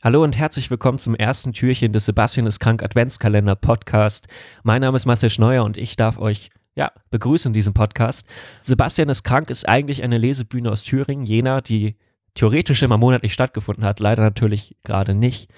Hallo 0.00 0.22
und 0.22 0.38
herzlich 0.38 0.70
willkommen 0.70 1.00
zum 1.00 1.16
ersten 1.16 1.52
Türchen 1.52 1.92
des 1.92 2.06
Sebastian 2.06 2.46
ist 2.46 2.60
krank 2.60 2.84
Adventskalender 2.84 3.56
Podcast. 3.56 4.28
Mein 4.62 4.80
Name 4.80 4.94
ist 4.94 5.06
Marcel 5.06 5.28
Schneuer 5.28 5.64
und 5.64 5.76
ich 5.76 5.96
darf 5.96 6.18
euch 6.18 6.50
ja, 6.76 6.92
begrüßen 7.10 7.48
in 7.48 7.52
diesem 7.52 7.74
Podcast. 7.74 8.24
Sebastian 8.62 9.08
ist 9.08 9.24
krank 9.24 9.50
ist 9.50 9.68
eigentlich 9.68 10.04
eine 10.04 10.16
Lesebühne 10.16 10.70
aus 10.70 10.84
Thüringen, 10.84 11.26
Jena, 11.26 11.62
die 11.62 11.96
theoretisch 12.34 12.80
immer 12.84 12.96
monatlich 12.96 13.32
stattgefunden 13.32 13.84
hat, 13.84 13.98
leider 13.98 14.22
natürlich 14.22 14.76
gerade 14.84 15.14
nicht. 15.14 15.50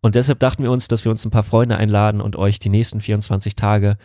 Und 0.00 0.14
deshalb 0.14 0.38
dachten 0.38 0.62
wir 0.62 0.70
uns, 0.70 0.86
dass 0.86 1.04
wir 1.04 1.10
uns 1.10 1.24
ein 1.24 1.32
paar 1.32 1.42
Freunde 1.42 1.76
einladen 1.76 2.20
und 2.20 2.36
euch 2.36 2.60
die 2.60 2.68
nächsten 2.68 3.00
24 3.00 3.56
Tage 3.56 3.98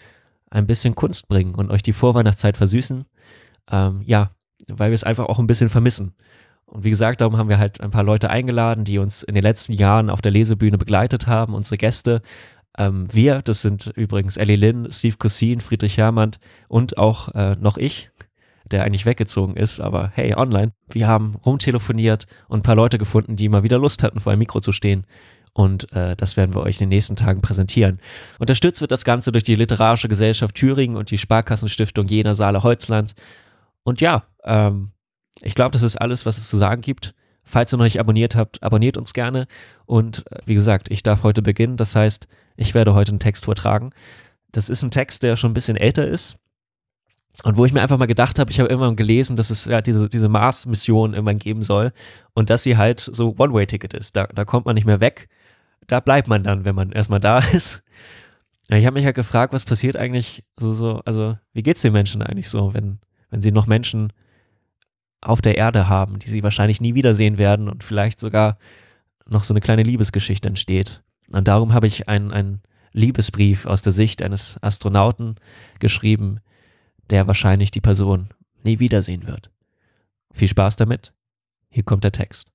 ein 0.50 0.66
bisschen 0.66 0.96
Kunst 0.96 1.28
bringen 1.28 1.54
und 1.54 1.70
euch 1.70 1.84
die 1.84 1.94
Vorweihnachtszeit 1.94 2.58
versüßen. 2.58 3.06
Ähm, 3.72 4.02
ja, 4.08 4.32
weil 4.68 4.90
wir 4.90 4.96
es 4.96 5.04
einfach 5.04 5.28
auch 5.28 5.38
ein 5.38 5.46
bisschen 5.46 5.70
vermissen. 5.70 6.16
Und 6.74 6.84
wie 6.84 6.90
gesagt, 6.90 7.22
darum 7.22 7.38
haben 7.38 7.50
wir 7.50 7.60
halt 7.60 7.82
ein 7.82 7.92
paar 7.92 8.04
Leute 8.04 8.32
eingeladen, 8.32 8.84
die 8.84 8.98
uns 8.98 9.22
in 9.22 9.36
den 9.36 9.44
letzten 9.44 9.74
Jahren 9.74 10.10
auf 10.10 10.24
der 10.24 10.32
Lesebühne 10.32 10.80
begleitet 10.80 11.28
haben, 11.28 11.54
unsere 11.54 11.78
Gäste. 11.78 12.24
Ähm, 12.76 13.06
wir, 13.14 13.44
das 13.44 13.62
sind 13.62 13.94
übrigens 13.96 14.38
Ellie 14.38 14.56
Lynn, 14.56 14.88
Steve 14.92 15.18
Cousin, 15.18 15.62
Friedrich 15.62 15.98
Hermann 15.98 16.32
und 16.68 16.98
auch 16.98 17.30
äh, 17.36 17.56
noch 17.60 17.78
ich, 17.78 18.10
der 18.66 18.84
eigentlich 18.84 19.06
weggezogen 19.06 19.56
ist, 19.56 19.80
aber 19.80 20.12
hey, 20.16 20.34
online. 20.34 20.72
Wir 20.90 21.08
haben 21.08 21.36
rumtelefoniert 21.46 22.26
und 22.48 22.62
ein 22.62 22.64
paar 22.64 22.76
Leute 22.76 22.98
gefunden, 22.98 23.36
die 23.36 23.50
mal 23.50 23.62
wieder 23.62 23.78
Lust 23.78 24.02
hatten, 24.02 24.20
vor 24.20 24.32
einem 24.32 24.40
Mikro 24.40 24.60
zu 24.60 24.72
stehen. 24.72 25.06
Und 25.54 25.94
äh, 25.94 26.16
das 26.16 26.38
werden 26.38 26.56
wir 26.56 26.62
euch 26.64 26.78
in 26.78 26.90
den 26.90 26.90
nächsten 26.90 27.16
Tagen 27.16 27.42
präsentieren. 27.42 28.00
Unterstützt 28.40 28.82
wird 28.82 28.92
das 28.92 29.06
Ganze 29.06 29.32
durch 29.32 29.44
die 29.44 29.54
Literarische 29.54 30.08
Gesellschaft 30.08 30.56
Thüringen 30.56 30.98
und 30.98 31.12
die 31.12 31.20
Sparkassenstiftung 31.20 32.08
Jena 32.08 32.34
Saale 32.34 32.64
Holzland. 32.64 33.14
Und 33.84 34.02
ja, 34.02 34.24
ähm, 34.44 34.93
ich 35.42 35.56
glaube, 35.56 35.72
das 35.72 35.84
ist 35.84 35.98
alles, 35.98 36.26
was 36.26 36.38
es 36.38 36.50
zu 36.50 36.58
sagen 36.58 36.82
gibt. 36.82 37.14
Falls 37.44 37.74
ihr 37.74 37.78
noch 37.78 37.84
nicht 37.84 38.00
abonniert 38.00 38.36
habt, 38.36 38.64
abonniert 38.64 38.98
uns 38.98 39.14
gerne. 39.14 39.48
Und 39.86 40.26
äh, 40.32 40.40
wie 40.46 40.54
gesagt, 40.54 40.90
ich 40.90 41.04
darf 41.04 41.24
heute 41.24 41.42
beginnen. 41.42 41.78
Das 41.78 41.96
heißt, 41.96 42.28
ich 42.56 42.74
werde 42.74 42.94
heute 42.94 43.12
einen 43.12 43.20
Text 43.20 43.46
vortragen. 43.46 43.92
Das 44.52 44.70
ist 44.70 44.84
ein 44.84 44.92
Text, 44.92 45.24
der 45.24 45.36
schon 45.36 45.52
ein 45.52 45.56
bisschen 45.56 45.76
älter 45.76 46.08
ist. 46.08 46.38
Und 47.42 47.58
wo 47.58 47.66
ich 47.66 47.74
mir 47.74 47.82
einfach 47.82 47.98
mal 47.98 48.06
gedacht 48.06 48.38
habe, 48.38 48.52
ich 48.52 48.60
habe 48.60 48.70
irgendwann 48.70 48.96
gelesen, 48.96 49.36
dass 49.36 49.50
es 49.50 49.66
ja 49.66 49.82
diese, 49.82 50.08
diese 50.08 50.30
Mars-Mission 50.30 51.14
irgendwann 51.14 51.40
geben 51.40 51.64
soll 51.64 51.92
und 52.36 52.52
dass 52.52 52.62
sie 52.62 52.78
halt 52.78 53.10
so 53.12 53.36
One-Way-Ticket 53.38 53.96
ist. 53.96 54.16
Da, 54.16 54.28
da 54.28 54.46
kommt 54.46 54.68
man 54.68 54.76
nicht 54.76 54.86
mehr 54.86 55.00
weg. 55.00 55.30
Da 55.88 56.00
bleibt 56.00 56.28
man 56.28 56.44
dann, 56.44 56.64
wenn 56.64 56.76
man 56.76 56.92
erstmal 56.92 57.20
da 57.20 57.40
ist. 57.54 57.84
Ja, 58.70 58.78
ich 58.78 58.86
habe 58.86 58.94
mich 58.94 59.06
halt 59.06 59.16
gefragt, 59.16 59.52
was 59.52 59.66
passiert 59.66 59.98
eigentlich 59.98 60.44
so, 60.58 60.72
so, 60.72 61.02
also 61.06 61.36
wie 61.54 61.64
geht's 61.64 61.82
den 61.82 61.94
Menschen 61.94 62.22
eigentlich 62.22 62.50
so, 62.50 62.74
wenn, 62.74 63.00
wenn 63.32 63.42
sie 63.42 63.52
noch 63.52 63.66
Menschen 63.66 64.14
auf 65.24 65.42
der 65.42 65.58
Erde 65.58 65.88
haben, 65.88 66.20
die 66.20 66.30
sie 66.30 66.44
wahrscheinlich 66.44 66.82
nie 66.82 66.96
wiedersehen 66.96 67.38
werden 67.38 67.70
und 67.70 67.84
vielleicht 67.84 68.20
sogar 68.20 68.58
noch 69.26 69.44
so 69.44 69.54
eine 69.54 69.62
kleine 69.62 69.84
Liebesgeschichte 69.84 70.48
entsteht. 70.48 71.02
Und 71.32 71.48
darum 71.48 71.74
habe 71.74 71.88
ich 71.88 72.08
einen, 72.10 72.62
Liebesbrief 72.94 73.66
aus 73.66 73.82
der 73.82 73.92
Sicht 73.92 74.22
eines 74.22 74.62
Astronauten 74.62 75.36
geschrieben, 75.80 76.40
der 77.10 77.28
wahrscheinlich 77.28 77.72
die 77.72 77.82
Person 77.82 78.30
nie 78.64 78.80
wiedersehen 78.80 79.26
wird. 79.26 79.50
Viel 80.32 80.48
Spaß 80.48 80.76
damit. 80.76 81.14
Hier 81.70 81.84
kommt 81.84 82.04
der 82.04 82.12
Text. 82.12 82.52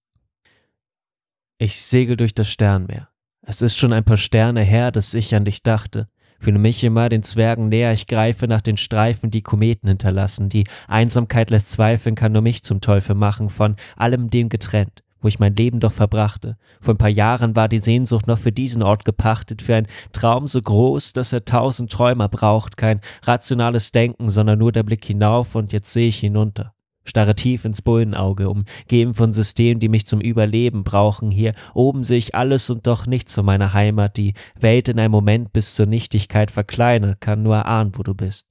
Ich 1.59 1.83
segel 1.83 2.17
durch 2.17 2.35
das 2.35 2.49
Sternmeer. 2.49 3.09
Es 3.43 3.63
ist 3.63 3.77
schon 3.77 3.93
ein 3.93 4.05
paar 4.05 4.17
Sterne 4.17 4.63
her, 4.63 4.93
dass 4.93 5.13
ich 5.13 5.35
an 5.35 5.45
dich 5.45 5.63
dachte. 5.63 6.09
Fühle 6.39 6.59
mich 6.59 6.85
immer 6.85 7.09
den 7.09 7.23
Zwergen 7.23 7.69
näher, 7.69 7.93
ich 7.93 8.07
greife 8.07 8.47
nach 8.47 8.63
den 8.63 8.77
Streifen, 8.77 9.31
die 9.31 9.43
Kometen 9.43 9.89
hinterlassen. 9.89 10.49
Die 10.49 10.65
Einsamkeit 10.87 11.51
lässt 11.51 11.71
zweifeln, 11.71 12.15
kann 12.15 12.33
nur 12.33 12.43
mich 12.43 12.63
zum 12.63 12.81
Teufel 12.81 13.15
machen, 13.15 13.51
von 13.51 13.77
allem 13.97 14.31
dem 14.31 14.49
getrennt 14.49 15.03
wo 15.21 15.29
ich 15.29 15.39
mein 15.39 15.57
Leben 15.57 15.81
doch 15.81 15.93
verbrachte. 15.93 16.57
Vor 16.81 16.95
ein 16.95 16.99
paar 16.99 17.09
Jahren 17.09 17.57
war 17.57 17.69
die 17.69 17.81
Sehnsucht 17.81 18.27
noch 18.27 18.39
für 18.39 18.53
diesen 18.53 18.83
Ort 18.83 19.05
gepachtet, 19.05 19.63
für 19.63 19.75
einen 19.75 19.89
Traum 20.13 20.47
so 20.47 20.63
groß, 20.63 21.13
dass 21.13 21.33
er 21.33 21.45
tausend 21.45 21.91
Träumer 21.91 22.29
braucht, 22.29 22.77
kein 22.77 23.01
rationales 23.23 23.91
Denken, 23.93 24.31
sondern 24.31 24.59
nur 24.59 24.73
der 24.73 24.85
Blick 24.85 25.05
hinauf, 25.05 25.55
und 25.55 25.73
jetzt 25.73 25.93
sehe 25.93 26.09
ich 26.09 26.19
hinunter 26.19 26.73
starre 27.09 27.35
tief 27.35 27.65
ins 27.65 27.83
Bullenauge, 27.83 28.49
umgeben 28.49 29.15
von 29.15 29.33
Systemen, 29.33 29.81
die 29.81 29.89
mich 29.89 30.07
zum 30.07 30.21
Überleben 30.21 30.85
brauchen. 30.85 31.31
Hier 31.31 31.55
oben 31.75 32.05
sehe 32.05 32.19
ich 32.19 32.35
alles 32.35 32.71
und 32.71 32.87
doch 32.87 33.07
nichts 33.07 33.35
von 33.35 33.45
meiner 33.45 33.73
Heimat. 33.73 34.17
Die 34.17 34.35
Welt 34.59 34.89
in 34.89 34.99
einem 34.99 35.13
Moment 35.13 35.53
bis 35.53 35.75
zur 35.75 35.87
Nichtigkeit 35.87 36.51
verkleinert, 36.51 37.21
kann 37.21 37.43
nur 37.43 37.67
ahnen, 37.67 37.93
wo 37.97 38.03
du 38.03 38.15
bist. 38.15 38.47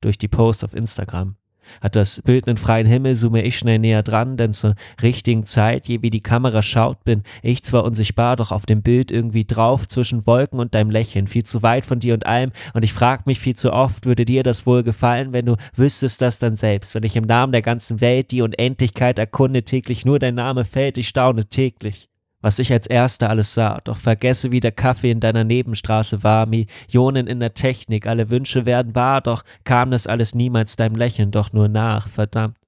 Durch 0.00 0.18
die 0.18 0.28
Post 0.28 0.64
auf 0.64 0.74
Instagram. 0.74 1.36
Hat 1.80 1.96
das 1.96 2.20
Bild 2.22 2.46
einen 2.46 2.56
freien 2.56 2.86
Himmel, 2.86 3.16
zoome 3.16 3.42
ich 3.42 3.58
schnell 3.58 3.78
näher 3.78 4.02
dran, 4.02 4.36
denn 4.36 4.52
zur 4.52 4.74
richtigen 5.02 5.46
Zeit, 5.46 5.88
je 5.88 6.02
wie 6.02 6.10
die 6.10 6.22
Kamera 6.22 6.62
schaut, 6.62 7.04
bin 7.04 7.22
ich 7.42 7.62
zwar 7.62 7.84
unsichtbar, 7.84 8.36
doch 8.36 8.52
auf 8.52 8.66
dem 8.66 8.82
Bild 8.82 9.10
irgendwie 9.10 9.44
drauf 9.44 9.88
zwischen 9.88 10.26
Wolken 10.26 10.60
und 10.60 10.74
deinem 10.74 10.90
Lächeln, 10.90 11.26
viel 11.26 11.44
zu 11.44 11.62
weit 11.62 11.86
von 11.86 12.00
dir 12.00 12.14
und 12.14 12.26
allem, 12.26 12.50
und 12.74 12.84
ich 12.84 12.92
frag 12.92 13.26
mich 13.26 13.40
viel 13.40 13.56
zu 13.56 13.72
oft, 13.72 14.06
würde 14.06 14.24
dir 14.24 14.42
das 14.42 14.66
wohl 14.66 14.82
gefallen, 14.82 15.32
wenn 15.32 15.46
du 15.46 15.56
wüsstest 15.76 16.20
das 16.20 16.38
dann 16.38 16.56
selbst, 16.56 16.94
wenn 16.94 17.04
ich 17.04 17.16
im 17.16 17.24
Namen 17.24 17.52
der 17.52 17.62
ganzen 17.62 18.00
Welt 18.00 18.30
die 18.30 18.42
Unendlichkeit 18.42 19.18
erkunde, 19.18 19.62
täglich 19.62 20.04
nur 20.04 20.18
dein 20.18 20.34
Name 20.34 20.64
fällt, 20.64 20.98
ich 20.98 21.08
staune 21.08 21.46
täglich 21.46 22.09
was 22.40 22.58
ich 22.58 22.72
als 22.72 22.86
Erster 22.86 23.30
alles 23.30 23.54
sah, 23.54 23.80
doch 23.84 23.96
vergesse, 23.96 24.52
wie 24.52 24.60
der 24.60 24.72
Kaffee 24.72 25.10
in 25.10 25.20
deiner 25.20 25.44
Nebenstraße 25.44 26.22
war, 26.22 26.46
Millionen 26.46 27.26
in 27.26 27.40
der 27.40 27.54
Technik, 27.54 28.06
alle 28.06 28.30
Wünsche 28.30 28.66
werden 28.66 28.94
wahr, 28.94 29.20
doch 29.20 29.44
kam 29.64 29.90
das 29.90 30.06
alles 30.06 30.34
niemals 30.34 30.76
deinem 30.76 30.96
Lächeln 30.96 31.30
doch 31.30 31.52
nur 31.52 31.68
nach, 31.68 32.08
verdammt. 32.08 32.59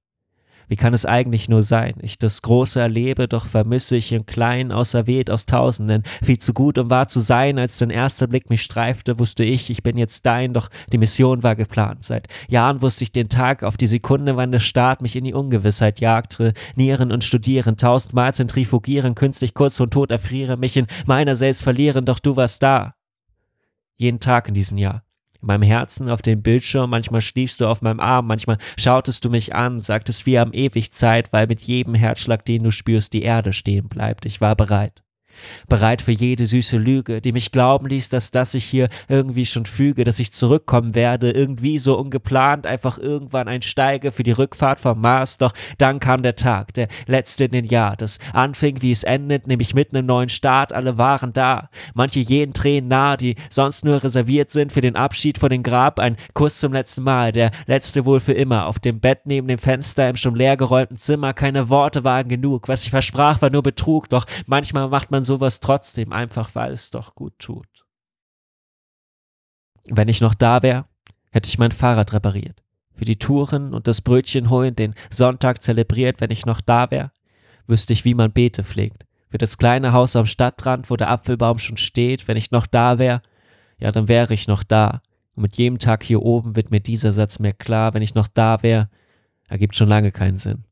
Wie 0.67 0.75
kann 0.75 0.93
es 0.93 1.05
eigentlich 1.05 1.49
nur 1.49 1.61
sein? 1.61 1.95
Ich 2.01 2.17
das 2.17 2.41
Große 2.41 2.79
erlebe, 2.79 3.27
doch 3.27 3.45
vermisse 3.45 3.95
ich 3.95 4.11
im 4.11 4.25
Kleinen 4.25 4.71
auserwählt 4.71 5.29
aus 5.29 5.45
Tausenden. 5.45 6.03
Viel 6.23 6.37
zu 6.37 6.53
gut, 6.53 6.77
um 6.77 6.89
wahr 6.89 7.07
zu 7.07 7.19
sein, 7.19 7.59
als 7.59 7.77
dein 7.77 7.89
erster 7.89 8.27
Blick 8.27 8.49
mich 8.49 8.61
streifte, 8.61 9.19
wusste 9.19 9.43
ich, 9.43 9.69
ich 9.69 9.83
bin 9.83 9.97
jetzt 9.97 10.25
dein, 10.25 10.53
doch 10.53 10.69
die 10.91 10.97
Mission 10.97 11.43
war 11.43 11.55
geplant. 11.55 12.03
Seit 12.03 12.27
Jahren 12.47 12.81
wusste 12.81 13.03
ich 13.03 13.11
den 13.11 13.29
Tag 13.29 13.63
auf 13.63 13.77
die 13.77 13.87
Sekunde, 13.87 14.37
wann 14.37 14.51
der 14.51 14.59
Staat 14.59 15.01
mich 15.01 15.15
in 15.15 15.23
die 15.23 15.33
Ungewissheit 15.33 15.99
jagte. 15.99 16.53
Nieren 16.75 17.11
und 17.11 17.23
studieren, 17.23 17.77
tausendmal 17.77 18.33
zentrifugieren, 18.33 19.15
künstlich 19.15 19.53
kurz 19.53 19.77
vor 19.77 19.89
Tod 19.89 20.11
erfriere, 20.11 20.57
mich 20.57 20.77
in 20.77 20.87
meiner 21.05 21.35
selbst 21.35 21.63
verlieren, 21.63 22.05
doch 22.05 22.19
du 22.19 22.35
warst 22.35 22.63
da. 22.63 22.95
Jeden 23.95 24.19
Tag 24.19 24.47
in 24.47 24.53
diesem 24.53 24.77
Jahr 24.77 25.03
meinem 25.43 25.63
Herzen 25.63 26.09
auf 26.09 26.21
dem 26.21 26.41
Bildschirm, 26.41 26.89
manchmal 26.89 27.21
schliefst 27.21 27.61
du 27.61 27.67
auf 27.67 27.81
meinem 27.81 27.99
Arm, 27.99 28.27
manchmal 28.27 28.57
schautest 28.77 29.23
du 29.25 29.29
mich 29.29 29.53
an, 29.53 29.79
sagtest, 29.79 30.25
wir 30.25 30.39
haben 30.39 30.53
ewig 30.53 30.91
Zeit, 30.91 31.31
weil 31.31 31.47
mit 31.47 31.61
jedem 31.61 31.95
Herzschlag, 31.95 32.45
den 32.45 32.63
du 32.63 32.71
spürst, 32.71 33.13
die 33.13 33.23
Erde 33.23 33.53
stehen 33.53 33.87
bleibt. 33.87 34.25
Ich 34.25 34.41
war 34.41 34.55
bereit 34.55 35.02
bereit 35.67 36.01
für 36.01 36.11
jede 36.11 36.45
süße 36.45 36.77
Lüge, 36.77 37.21
die 37.21 37.31
mich 37.31 37.51
glauben 37.51 37.87
ließ, 37.87 38.09
dass 38.09 38.31
das 38.31 38.53
ich 38.53 38.65
hier 38.65 38.89
irgendwie 39.07 39.45
schon 39.45 39.65
füge, 39.65 40.03
dass 40.03 40.19
ich 40.19 40.31
zurückkommen 40.31 40.95
werde, 40.95 41.31
irgendwie 41.31 41.79
so 41.79 41.97
ungeplant, 41.97 42.67
einfach 42.67 42.97
irgendwann 42.97 43.47
einsteige 43.47 44.11
für 44.11 44.23
die 44.23 44.31
Rückfahrt 44.31 44.79
vom 44.79 45.01
Mars, 45.01 45.37
doch 45.37 45.53
dann 45.77 45.99
kam 45.99 46.23
der 46.23 46.35
Tag, 46.35 46.73
der 46.73 46.87
letzte 47.07 47.45
in 47.45 47.51
den 47.51 47.65
Jahr, 47.65 47.95
das 47.95 48.19
anfing, 48.33 48.81
wie 48.81 48.91
es 48.91 49.03
endet, 49.03 49.47
nämlich 49.47 49.73
mitten 49.73 49.95
im 49.95 50.05
neuen 50.05 50.29
Start, 50.29 50.73
alle 50.73 50.97
waren 50.97 51.33
da, 51.33 51.69
manche 51.93 52.19
jenen 52.19 52.53
Tränen 52.53 52.89
nah, 52.89 53.17
die 53.17 53.35
sonst 53.49 53.85
nur 53.85 54.03
reserviert 54.03 54.49
sind 54.51 54.71
für 54.71 54.81
den 54.81 54.95
Abschied 54.95 55.37
vor 55.37 55.49
dem 55.49 55.63
Grab, 55.63 55.99
ein 55.99 56.17
Kuss 56.33 56.59
zum 56.59 56.73
letzten 56.73 57.03
Mal, 57.03 57.31
der 57.31 57.51
letzte 57.65 58.05
wohl 58.05 58.19
für 58.19 58.33
immer, 58.33 58.67
auf 58.67 58.79
dem 58.79 58.99
Bett 58.99 59.21
neben 59.25 59.47
dem 59.47 59.59
Fenster 59.59 60.09
im 60.09 60.15
schon 60.15 60.35
leer 60.35 60.57
geräumten 60.57 60.97
Zimmer, 60.97 61.33
keine 61.33 61.69
Worte 61.69 62.03
waren 62.03 62.27
genug, 62.27 62.67
was 62.67 62.83
ich 62.83 62.89
versprach, 62.89 63.41
war 63.41 63.49
nur 63.49 63.63
Betrug, 63.63 64.09
doch 64.09 64.25
manchmal 64.45 64.87
macht 64.89 65.11
man 65.11 65.22
sowas 65.23 65.59
trotzdem, 65.59 66.11
einfach 66.11 66.55
weil 66.55 66.71
es 66.71 66.91
doch 66.91 67.15
gut 67.15 67.37
tut. 67.39 67.67
Wenn 69.89 70.07
ich 70.07 70.21
noch 70.21 70.33
da 70.33 70.61
wäre, 70.61 70.85
hätte 71.31 71.49
ich 71.49 71.57
mein 71.57 71.71
Fahrrad 71.71 72.13
repariert, 72.13 72.63
für 72.95 73.05
die 73.05 73.17
Touren 73.17 73.73
und 73.73 73.87
das 73.87 74.01
Brötchen 74.01 74.49
holen, 74.49 74.75
den 74.75 74.95
Sonntag 75.09 75.61
zelebriert, 75.61 76.21
wenn 76.21 76.31
ich 76.31 76.45
noch 76.45 76.61
da 76.61 76.89
wäre, 76.91 77.11
wüsste 77.67 77.93
ich, 77.93 78.05
wie 78.05 78.13
man 78.13 78.31
Beete 78.31 78.63
pflegt, 78.63 79.05
für 79.29 79.37
das 79.37 79.57
kleine 79.57 79.93
Haus 79.93 80.15
am 80.15 80.25
Stadtrand, 80.25 80.89
wo 80.89 80.95
der 80.95 81.09
Apfelbaum 81.09 81.59
schon 81.59 81.77
steht, 81.77 82.27
wenn 82.27 82.37
ich 82.37 82.51
noch 82.51 82.67
da 82.67 82.99
wäre, 82.99 83.21
ja, 83.79 83.91
dann 83.91 84.07
wäre 84.07 84.33
ich 84.33 84.47
noch 84.47 84.63
da. 84.63 85.01
Und 85.35 85.43
mit 85.43 85.55
jedem 85.55 85.79
Tag 85.79 86.03
hier 86.03 86.21
oben 86.21 86.55
wird 86.55 86.71
mir 86.71 86.79
dieser 86.79 87.11
Satz 87.11 87.39
mehr 87.39 87.53
klar, 87.53 87.93
wenn 87.93 88.03
ich 88.03 88.15
noch 88.15 88.27
da 88.27 88.61
wäre, 88.61 88.89
ergibt 89.47 89.75
schon 89.75 89.89
lange 89.89 90.11
keinen 90.11 90.37
Sinn. 90.37 90.65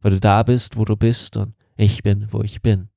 Weil 0.00 0.12
du 0.12 0.20
da 0.20 0.42
bist, 0.42 0.76
wo 0.76 0.84
du 0.84 0.96
bist 0.96 1.36
und 1.36 1.54
ich 1.76 2.02
bin, 2.02 2.28
wo 2.32 2.42
ich 2.42 2.62
bin. 2.62 2.88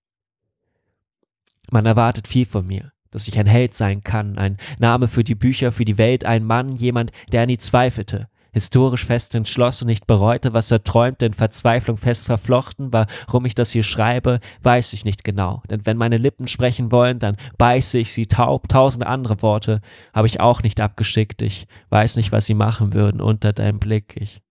Man 1.71 1.85
erwartet 1.85 2.27
viel 2.27 2.45
von 2.45 2.65
mir, 2.65 2.91
dass 3.11 3.27
ich 3.27 3.37
ein 3.37 3.47
Held 3.47 3.73
sein 3.73 4.03
kann, 4.03 4.37
ein 4.37 4.57
Name 4.79 5.07
für 5.07 5.23
die 5.23 5.35
Bücher, 5.35 5.71
für 5.71 5.85
die 5.85 5.97
Welt, 5.97 6.25
ein 6.25 6.43
Mann, 6.43 6.75
jemand, 6.77 7.11
der 7.31 7.45
nie 7.45 7.57
zweifelte, 7.57 8.27
historisch 8.51 9.05
fest 9.05 9.35
entschlossen, 9.35 9.85
nicht 9.85 10.07
bereute, 10.07 10.53
was 10.53 10.71
er 10.71 10.83
träumte, 10.83 11.25
in 11.25 11.33
Verzweiflung 11.33 11.97
fest 11.97 12.25
verflochten, 12.25 12.91
warum 12.91 13.45
ich 13.45 13.55
das 13.55 13.71
hier 13.71 13.83
schreibe, 13.83 14.39
weiß 14.63 14.93
ich 14.93 15.05
nicht 15.05 15.23
genau, 15.23 15.61
denn 15.69 15.85
wenn 15.85 15.97
meine 15.97 16.17
Lippen 16.17 16.47
sprechen 16.47 16.91
wollen, 16.91 17.19
dann 17.19 17.37
beiße 17.57 17.99
ich 17.99 18.13
sie 18.13 18.25
taub, 18.25 18.67
tausend 18.67 19.05
andere 19.05 19.41
Worte 19.41 19.81
habe 20.13 20.27
ich 20.27 20.39
auch 20.39 20.63
nicht 20.63 20.79
abgeschickt, 20.79 21.41
ich 21.41 21.67
weiß 21.89 22.15
nicht, 22.15 22.31
was 22.31 22.45
sie 22.45 22.55
machen 22.55 22.93
würden 22.93 23.21
unter 23.21 23.53
deinem 23.53 23.79
Blick, 23.79 24.15
ich 24.19 24.41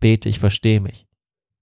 bete, 0.00 0.28
ich 0.28 0.38
verstehe 0.38 0.80
mich, 0.80 1.06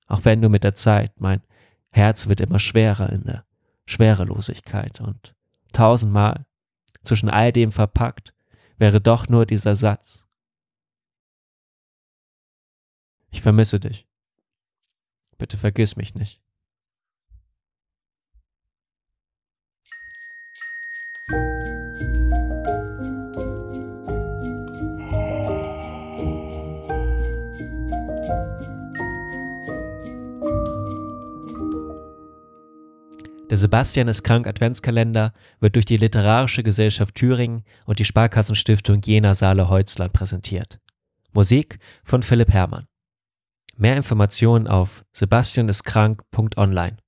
auch 0.06 0.24
wenn 0.24 0.42
du 0.42 0.48
mit 0.48 0.64
der 0.64 0.74
Zeit, 0.74 1.12
mein 1.20 1.42
Herz 1.90 2.28
wird 2.28 2.40
immer 2.40 2.58
schwerer 2.58 3.10
in 3.10 3.24
der 3.24 3.44
Schwerelosigkeit 3.90 5.00
und 5.00 5.34
tausendmal 5.72 6.46
zwischen 7.02 7.28
all 7.28 7.52
dem 7.52 7.72
verpackt 7.72 8.34
wäre 8.78 9.00
doch 9.00 9.28
nur 9.28 9.46
dieser 9.46 9.74
Satz. 9.74 10.26
Ich 13.30 13.42
vermisse 13.42 13.80
dich. 13.80 14.06
Bitte 15.38 15.56
vergiss 15.56 15.96
mich 15.96 16.14
nicht. 16.14 16.40
Der 33.50 33.58
Sebastian 33.58 34.06
ist 34.06 34.22
krank 34.22 34.46
Adventskalender 34.46 35.32
wird 35.58 35.74
durch 35.74 35.84
die 35.84 35.96
Literarische 35.96 36.62
Gesellschaft 36.62 37.16
Thüringen 37.16 37.64
und 37.84 37.98
die 37.98 38.04
Sparkassenstiftung 38.04 39.00
Jena 39.04 39.34
Saale 39.34 39.68
Holzland 39.68 40.12
präsentiert. 40.12 40.78
Musik 41.32 41.80
von 42.04 42.22
Philipp 42.22 42.50
Herrmann. 42.50 42.86
Mehr 43.76 43.96
Informationen 43.96 44.68
auf 44.68 45.04
sebastianiskrank.online. 45.12 46.98